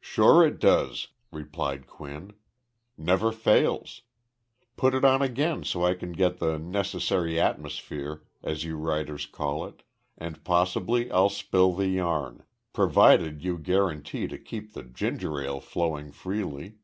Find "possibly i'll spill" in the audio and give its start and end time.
10.42-11.74